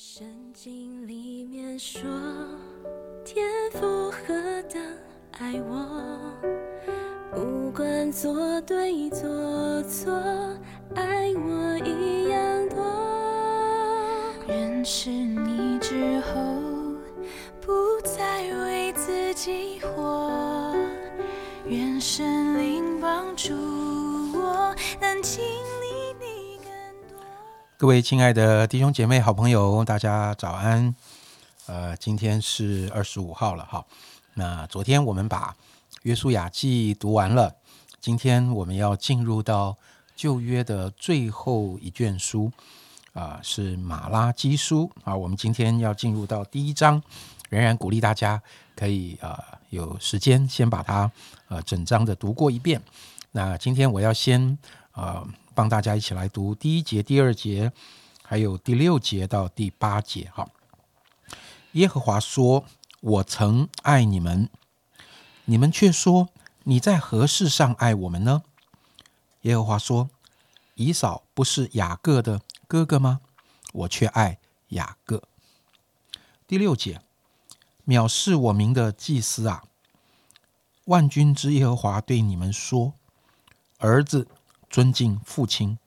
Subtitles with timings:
[0.00, 0.24] 圣
[0.54, 2.08] 经里面说，
[3.24, 4.32] 天父何
[4.72, 4.80] 等
[5.32, 5.76] 爱我，
[7.34, 9.18] 不管做对做
[9.82, 10.12] 错，
[10.94, 12.78] 爱我一样多。
[14.46, 16.32] 认识你之后，
[17.60, 20.76] 不再为自己活，
[21.66, 23.52] 愿神灵帮助
[24.32, 25.77] 我，能经历你更多。
[27.80, 30.92] 各位亲爱的弟兄姐妹、好朋友，大家早安。
[31.66, 33.86] 呃，今天是二十五号了哈。
[34.34, 35.54] 那昨天我们把
[36.02, 37.54] 约书亚记读完了，
[38.00, 39.76] 今天我们要进入到
[40.16, 42.50] 旧约的最后一卷书
[43.12, 45.14] 啊、是马拉基书啊。
[45.14, 47.00] 我们今天要进入到第一章，
[47.48, 48.42] 仍然鼓励大家
[48.74, 49.38] 可以呃
[49.70, 51.08] 有时间先把它
[51.46, 52.82] 呃整章的读过一遍。
[53.30, 54.58] 那今天我要先
[54.94, 55.24] 呃
[55.58, 57.72] 帮大家一起来读第一节、第二节，
[58.22, 60.30] 还有第六节到第八节。
[60.32, 60.48] 哈，
[61.72, 62.64] 耶和华说
[63.02, 64.48] ：“我曾爱你们，
[65.46, 66.28] 你们却说
[66.62, 68.44] 你在何事上爱我们呢？”
[69.42, 70.10] 耶和华说
[70.76, 73.20] ：“以扫不是雅各的哥哥吗？
[73.72, 75.24] 我却爱雅各。”
[76.46, 77.00] 第六节，
[77.84, 79.64] 藐视我名的祭司啊，
[80.84, 82.94] 万军之耶和华对你们说
[83.78, 84.28] ：“儿子
[84.70, 85.78] 尊敬父亲，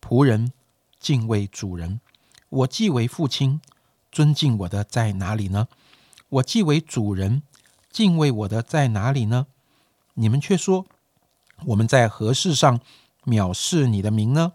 [0.00, 0.52] 仆人
[0.98, 2.00] 敬畏主人。
[2.48, 3.60] 我既为父亲，
[4.10, 5.68] 尊敬我的在哪里呢？
[6.28, 7.42] 我既为主人，
[7.90, 9.46] 敬畏我的在哪里呢？
[10.14, 10.86] 你们却说
[11.66, 12.80] 我们在何事上
[13.24, 14.52] 藐视你的名呢？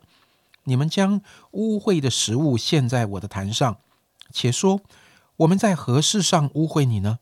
[0.65, 3.77] 你们将污秽的食物献在我的坛上，
[4.31, 4.81] 且说
[5.37, 7.19] 我们在何事上污秽你呢？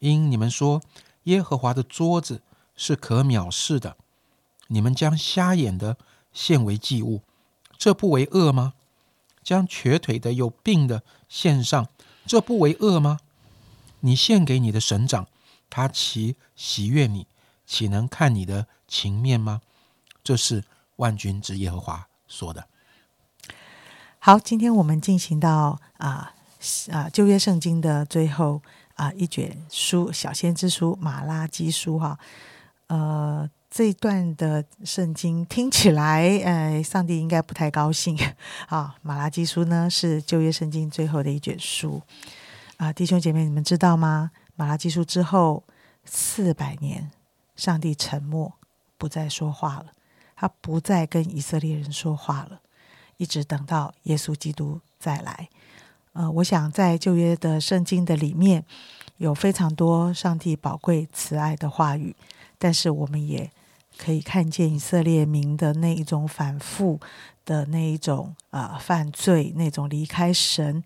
[0.00, 0.82] 因你们说
[1.24, 2.42] 耶和华的桌子
[2.74, 3.96] 是可藐视的，
[4.72, 5.98] 你们将瞎眼的
[6.32, 7.20] 献为祭物，
[7.76, 8.72] 这不为恶吗？
[9.42, 11.88] 将瘸腿的、有病的献上，
[12.26, 13.18] 这不为恶吗？
[14.00, 15.28] 你献给你的省长，
[15.68, 17.26] 他岂喜悦你？
[17.66, 19.60] 岂能看你的情面吗？
[20.24, 20.64] 这是
[20.96, 22.66] 万军之耶和华说的。
[24.18, 26.34] 好，今天我们进行到啊
[26.90, 28.62] 啊旧约圣经的最后
[28.94, 32.18] 啊一卷书《小先知书》马拉基书哈，
[32.86, 38.14] 呃这一段的圣经听起来， 呃上帝应该不太高兴
[38.68, 38.94] 啊。
[39.00, 42.02] 马拉基书呢是旧约圣经最后的一卷书
[42.76, 44.30] 啊，弟兄姐妹，你们知道吗？
[44.56, 45.64] 马拉基书之后
[46.04, 47.10] 四百年，
[47.56, 48.52] 上帝沉默，
[48.98, 49.86] 不再说话了，
[50.36, 52.60] 他不再跟以色列人说话了。
[53.16, 55.48] 一直等到耶稣基督再来。
[56.12, 58.66] 呃，我想在旧约的圣经的里面
[59.16, 62.14] 有非常多上帝宝贵慈爱的话语，
[62.58, 63.50] 但是我们也
[63.98, 67.00] 可以看见以色列民的那一种反复
[67.44, 70.82] 的那一种呃犯罪，那种离开神，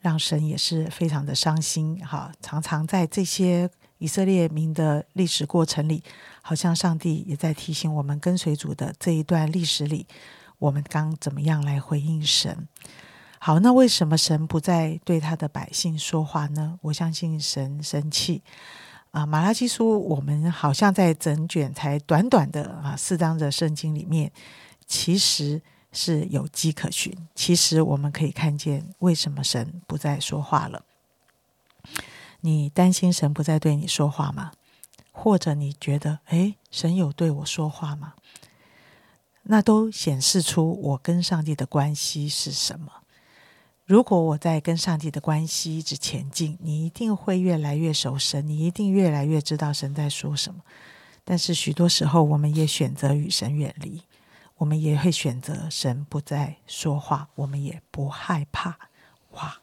[0.00, 1.98] 让神也是非常的伤心。
[2.06, 3.68] 哈，常常在这些
[3.98, 6.02] 以色列民的历史过程里，
[6.42, 10.06] 好像上帝也在提醒我们跟随主的这一段历史里。
[10.58, 12.66] 我们刚怎么样来回应神？
[13.38, 16.78] 好，那为什么神不再对他的百姓说话呢？
[16.80, 18.42] 我相信神生气
[19.16, 19.24] 啊。
[19.24, 24.30] 马拉基书，我们好像在整卷才短短的啊四章的圣经里面，
[24.86, 25.62] 其实
[25.92, 27.16] 是有迹可循。
[27.34, 30.84] 其实我们可以看见，为什么神不再说话了？
[32.40, 34.52] 你担心神不再对你说话吗？
[35.10, 38.12] 或者你觉得，哎，神有对我说话吗？
[39.44, 42.92] 那都显示出我跟上帝的关系是什么。
[43.86, 50.60] 如果我在跟上帝的关系一直前进，你一定会越来越熟神，你一定越来越知道神在说什么。
[51.24, 54.02] 但是许多时候，我们也选择与神远离，
[54.56, 58.76] 我们也会选择神不再说话，我们也不害怕。
[59.30, 59.58] 哇，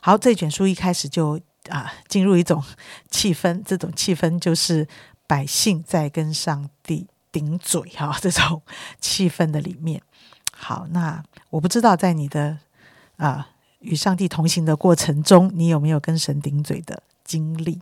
[0.00, 2.62] 好，这卷书一开始就啊进入一种
[3.10, 4.86] 气氛，这种气氛就是
[5.26, 7.08] 百姓在跟上帝。
[7.32, 8.62] 顶嘴哈，这种
[8.98, 10.00] 气氛的里面，
[10.52, 12.58] 好，那我不知道在你的
[13.16, 13.48] 啊
[13.80, 17.80] 与上帝同行的过程中，你有没有跟神顶嘴的经历？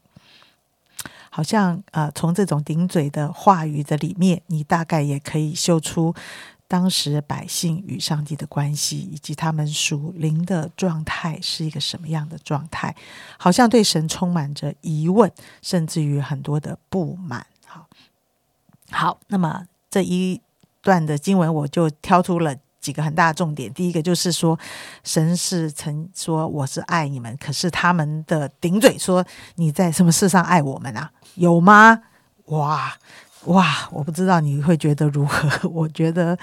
[1.31, 6.15] 好像呃，从这种顶嘴的话语的里面，你大概也可以嗅出
[6.69, 12.95] 当时百姓与上帝的关系，以及他们属灵的状态是一个什么样的状态。
[13.37, 15.31] 好像对神充满着疑问，
[15.61, 17.45] 甚至于很多的不满。
[17.67, 17.89] 好。
[18.91, 20.41] 好，那么这一
[20.83, 22.55] 段的经文，我就挑出了
[22.85, 23.73] 几个很大的重点。
[23.73, 24.59] 第一个就是说，
[25.03, 31.11] 神是曾说我是爱你们，可是他们的顶嘴说你在什么事上爱我们啊？
[31.37, 32.03] 有吗？
[32.49, 32.93] 哇，
[33.47, 35.49] 哇，我不知道你会觉得如何。
[35.69, 36.37] 我觉得，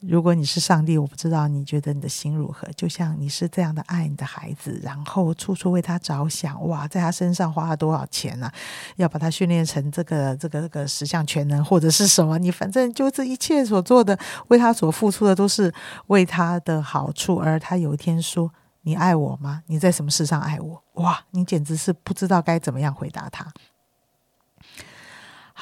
[0.00, 2.68] 如果你是上帝，我不知道你觉得你的心如何。
[2.76, 8.50] 就像你是这样的爱你的孩子，然后处处为他着想，哇，在他身上花了多少钱呢？
[8.96, 12.38] 要把他训练成这个、这个、这个十项全能，或者是什么？
[12.38, 14.18] 你反正就这一切所做的，
[14.48, 15.72] 为他所付出的，都是
[16.08, 17.36] 为他的好处。
[17.36, 18.52] 而他有一天说
[18.82, 19.62] ：“你爱我吗？
[19.68, 23.50] 你在什么事上爱我？”哇，你简直是不知道该怎么样回答他。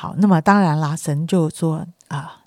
[0.01, 2.43] 好，那么当然啦，神就说啊，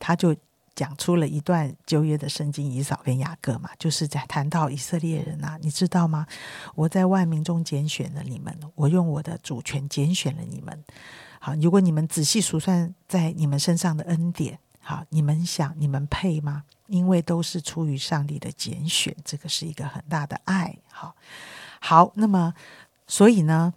[0.00, 0.34] 他就
[0.74, 6.26] 讲出了一段旧约的圣经，以扫跟雅各嘛，就是在谈到以色列人啊，你知道吗？
[6.74, 10.84] 我在万民中拣选了你们，我用我的主权拣选了你们。
[11.38, 16.64] 好，如果你们仔细数算在你们身上的恩典，好，你们想你们配吗？
[16.88, 20.76] 因为都是出于上帝的拣选，这个是一个很大的爱。
[20.90, 21.14] 好，
[21.78, 22.52] 好，那么
[23.06, 23.72] 所以呢？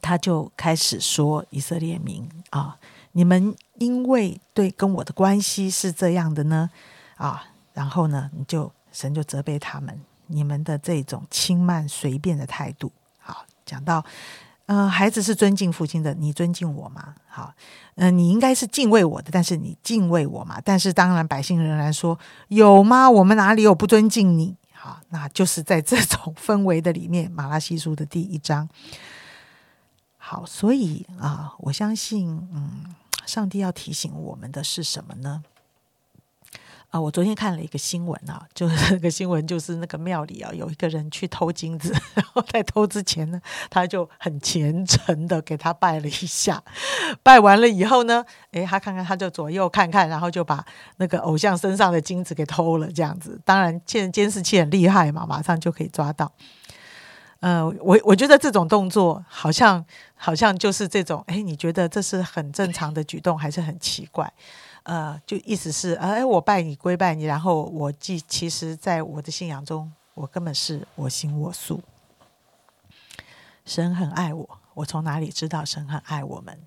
[0.00, 2.76] 他就开始说：“以色列民啊，
[3.12, 6.70] 你们因为对跟我的关系是这样的呢，
[7.16, 12.92] 啊，然后呢，你就神就责备他们，你们的这种轻慢随便的态度。
[13.18, 14.04] 好，讲到，
[14.66, 17.14] 呃，孩子是尊敬父亲的，你尊敬我吗？
[17.26, 17.52] 好，
[17.96, 20.60] 嗯，你应该是敬畏我的，但是你敬畏我嘛？
[20.64, 23.10] 但是当然，百姓仍然说有吗？
[23.10, 24.56] 我们哪里有不尊敬你？
[24.72, 28.68] 好，那就是在这种氛围的里面，马拉西书的第一章。”
[30.28, 32.84] 好，所以啊，我相信，嗯，
[33.26, 35.44] 上帝要提醒我们的是什么呢？
[36.90, 43.40] 啊，我昨天看了一个新闻啊，就是 那个新闻，就是那个庙里啊，有一个人去偷金子， 然后在偷之前呢，
[43.70, 46.60] 他就很虔诚的给他拜了一下，
[47.22, 53.40] 拜完了以后呢，诶，他看看，他就左右看看，然后就把那个偶像身上的金子给偷了，这样子。
[53.44, 56.32] 当然，现监视器很厉害嘛，马上就可以抓到。
[57.40, 59.84] 呃，我我觉得这种动作好像
[60.14, 64.32] 好像就是这种，哎，你觉得这是很正常的举动，还是很奇怪？
[64.84, 71.82] 呃，就意思是，哎，我拜你归拜你，然后我既其实，在我的信仰中，我根本是我行我素。
[73.64, 76.58] 神很爱我，我从哪里知道神很爱我们？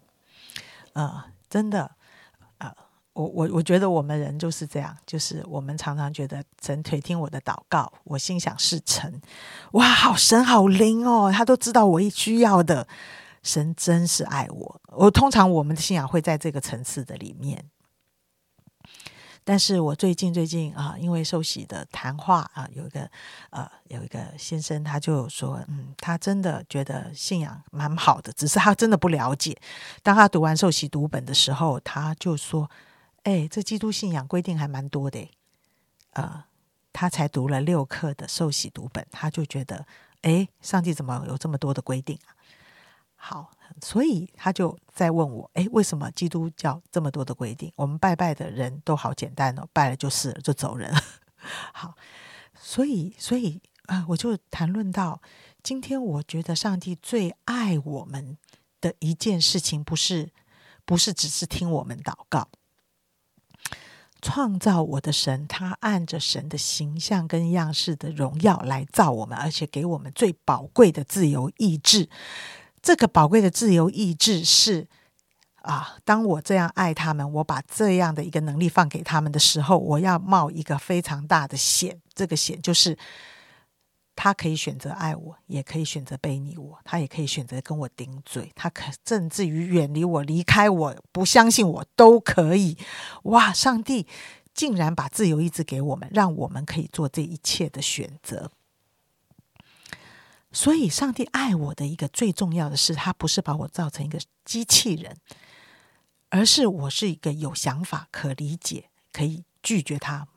[0.93, 1.91] 呃，真的。
[3.19, 9.13] 我我我觉得我们人就是这样，就是我们常常觉得神腿听我的祷告，我心想事成，
[9.73, 12.87] 哇，好神好灵哦，他都知道我需要的，
[13.43, 14.81] 神真是爱我。
[14.95, 17.65] 我通常我们的信仰会在这个层次的里面，
[19.43, 23.11] 但是我最近最近啊，因为受洗的谈话啊，有一个
[23.49, 29.59] 呃有一个先生他就说，嗯，他真的觉得信仰蛮好的，只是他真的不了解。
[30.01, 32.71] 当他读完受洗读本的时候，他就说。
[33.23, 35.29] 哎，这基督信仰规定还蛮多的，
[36.13, 36.45] 呃，
[36.93, 39.85] 他才读了六课的受洗读本，他就觉得，
[40.21, 42.35] 哎，上帝怎么有这么多的规定啊？
[43.21, 43.51] 好，
[43.81, 47.71] 所以他就在问我，哎，为什么基督教这么多的规定？
[47.75, 50.93] 我们拜拜的人都好简单哦，拜了就是了，就走人。
[51.73, 51.95] 好，
[52.55, 55.21] 所以，所以啊，我就谈论到，
[55.61, 58.37] 今天我觉得上帝最爱我们
[58.79, 60.31] 的一件事情，不是，
[60.85, 62.47] 不是只是听我们祷告。
[64.21, 72.09] 创造我的神，他按着神的形象跟样式的荣耀来造我们，而且给我们最宝贵的自由意志。
[72.81, 74.87] 这个宝贵的自由意志是
[75.61, 81.99] 啊，当我这样爱他们，我把这样的一个能力放给他们的时候，我要冒一个非常大的险。
[82.13, 82.97] 这个险就是。
[84.21, 92.77] 他可以选择爱我，也可以选择背逆我，他也可以选择跟我顶嘴，他可甚至于远离我、离开我、不相信我都可以。
[93.23, 93.53] 哇！
[93.53, 94.05] 上帝
[94.53, 98.51] 竟然把自由意志给我们，让我们可以做这一切的选择。
[100.51, 105.15] 所以，上帝爱我的一个最重要的是，他不是把我造成一个机器人，
[106.27, 110.27] 而是我是一个有想法、可理解、可以拒绝他。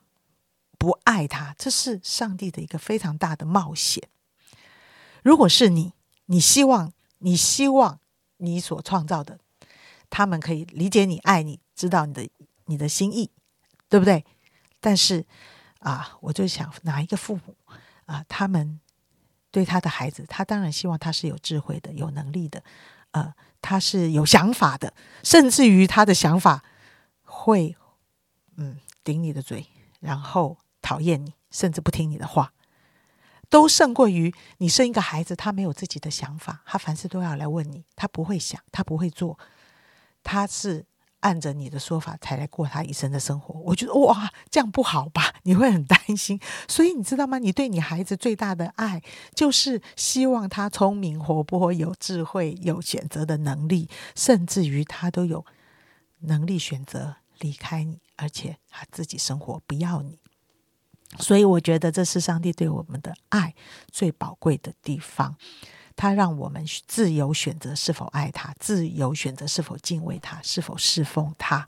[0.83, 4.03] 不爱他，这是上帝的一个非常大的冒险。
[5.23, 5.93] 如果是你，
[6.27, 8.01] 你希望你希望
[8.39, 9.39] 你所创造的，
[10.11, 12.29] 他们可以理解你、爱你、知道你的
[12.65, 13.31] 你的心意，
[13.89, 14.25] 对不对？
[14.81, 15.25] 但是
[15.79, 17.57] 啊，我就想哪一个父母
[18.07, 18.81] 啊，他们
[19.53, 22.65] 对他的孩子，他当然希望他是有智慧的、有能力的，
[23.13, 26.65] 呃，他是有想法的，甚至于他的想法
[27.23, 27.77] 会
[28.57, 29.65] 嗯顶你的嘴，
[30.01, 30.59] 然后。
[30.83, 32.53] 讨厌你，甚至不听你的话，
[33.49, 39.39] 都胜过于你生一个孩子，他没有自己的想法，他凡事都要来问你，他不会想，他不会做，
[40.23, 40.85] 他是
[41.21, 43.55] 按着你的说法才来过他一生的生活。
[43.61, 45.35] 我觉得哇，这样不好吧？
[45.45, 46.41] 你会很担心。
[46.67, 47.39] 所以你知道吗？
[47.39, 49.01] 你对你孩子最大的爱，
[49.35, 55.47] 就是希望他聪明、活泼、有智慧、有选择的能力，甚至于他都有
[56.23, 60.19] 能力选择离开你，而且他自己生活不要你。
[61.19, 63.55] 所以我觉得这是上帝对我们的爱
[63.91, 65.37] 最宝贵的地方，
[65.95, 71.67] 他让我们自由选择是否爱他，自由选择是否敬畏他，是否侍奉他。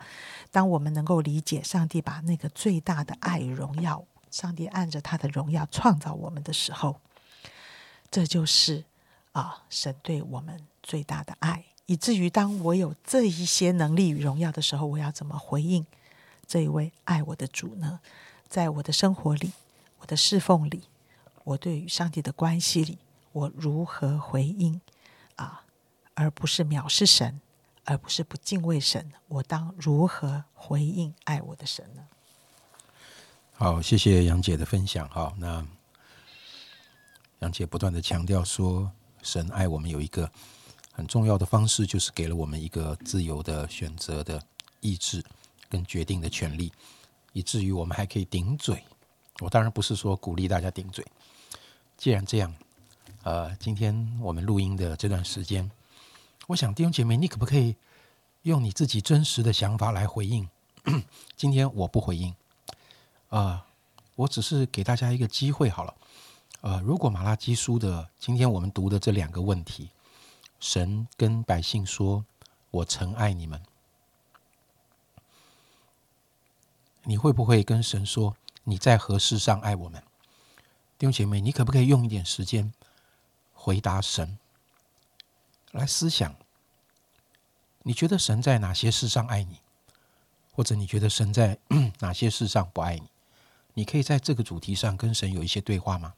[0.50, 6.96] 当我们能够理解上帝把那个最大的爱与荣耀，上帝按着他的荣耀创造我们的时候，
[8.10, 8.84] 这就是
[9.32, 11.64] 啊神对我们最大的爱。
[11.86, 15.84] 以至于当我有这一些能力与荣耀的时候，我要怎么回应
[16.46, 18.00] 这一位爱我的主呢？
[18.48, 19.52] 在我的生活里，
[19.98, 20.84] 我的侍奉里，
[21.44, 22.98] 我对与上帝的关系里，
[23.32, 24.80] 我如何回应
[25.36, 25.64] 啊？
[26.14, 27.40] 而不是藐视神，
[27.84, 32.06] 而不是不敬畏神，我当如何回应爱我的神呢？
[33.54, 35.08] 好，谢谢杨姐的分享。
[35.08, 35.66] 哈，那
[37.40, 40.30] 杨姐不断的强调说，神爱我们有一个
[40.92, 44.40] 很重要的方式，就是给了我们一个自由的选择的
[44.80, 45.24] 意志
[45.68, 46.72] 跟决定的权利。
[47.34, 48.82] 以至于我们还可以顶嘴，
[49.40, 51.04] 我当然不是说鼓励大家顶嘴。
[51.98, 52.54] 既然这样，
[53.24, 55.70] 呃，今天我们录音的这段时间，
[56.46, 57.74] 我想弟兄姐妹，你可不可以
[58.42, 60.48] 用你自己真实的想法来回应？
[61.36, 62.34] 今天我不回应，
[63.30, 63.66] 啊，
[64.14, 65.94] 我只是给大家一个机会好了。
[66.60, 69.90] 呃，如果马拉基书的今天我们读的这两个问题，
[70.60, 72.24] 神跟百姓说
[72.70, 73.60] ：“我曾爱你们。”
[77.04, 80.02] 你会不会跟神说你在何事上爱我们，
[80.98, 81.40] 弟兄姐妹？
[81.40, 82.72] 你可不可以用一点时间
[83.52, 84.38] 回答神？
[85.70, 86.34] 来思想，
[87.82, 89.60] 你觉得神在哪些事上爱你，
[90.52, 91.58] 或者你觉得神在
[92.00, 93.08] 哪些事上不爱你？
[93.74, 96.14] 你可以在这个主题上跟神有一些对话吗？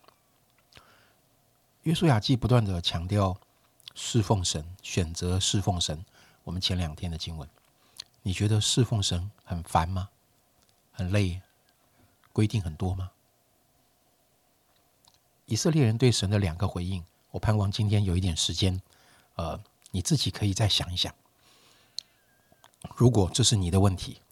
[1.83, 3.37] 约书亚记不断的强调
[3.95, 6.05] 侍奉神，选择侍奉神。
[6.45, 7.49] 我们前两天的经文，
[8.23, 10.09] 你觉得侍奉神很烦吗？
[10.97, 11.43] 很累，
[12.33, 13.11] 规定很多吗？
[15.45, 18.81] 以色列人对神的两个回应，我盼望今天有一点时间，
[19.35, 21.15] 呃，你自己可以再想一想。
[22.95, 24.23] 如果这是你的问题，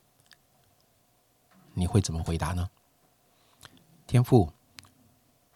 [1.75, 2.71] 你会怎么回答呢？
[4.07, 4.51] 天父，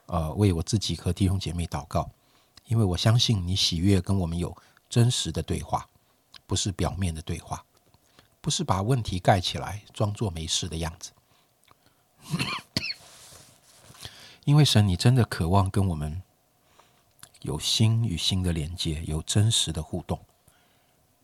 [0.04, 2.10] 呃，为我自己和弟兄姐妹祷告，
[2.66, 4.54] 因为我相信你喜悦跟我们有
[4.90, 5.88] 真实的对话，
[6.46, 7.64] 不是表面的对话。
[8.40, 11.12] 不是把问题盖起来，装作没事的样子。
[14.44, 16.22] 因为神，你真的渴望跟我们
[17.42, 20.18] 有心与心的连接，有真实的互动。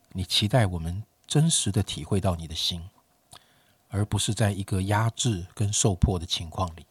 [0.09, 2.87] 你期待我们真实的体会到你的心，
[3.89, 6.85] 而不是在一个压制跟受迫的情况里。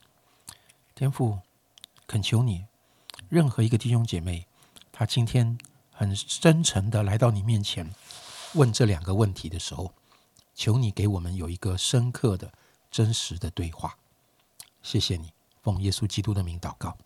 [0.95, 1.39] 天父，
[2.07, 2.65] 恳求你，
[3.29, 4.47] 任何一个弟兄姐妹，
[4.91, 5.57] 他今天
[5.93, 7.95] 很真诚的来到你面前，
[8.55, 9.93] 问这两个问题的时候。
[10.55, 12.53] 求你给我们有一个深刻的、
[12.91, 13.97] 真实的对话，
[14.83, 15.33] 谢谢你，
[15.63, 16.97] 奉耶稣基督的名祷告。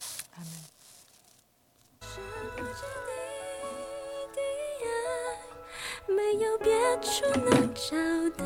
[6.07, 7.97] 没有别处能找
[8.37, 8.45] 到，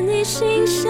[0.00, 0.86] 你心上。